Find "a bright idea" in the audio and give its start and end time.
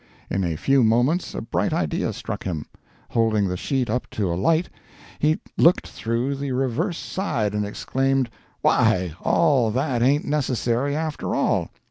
1.35-2.11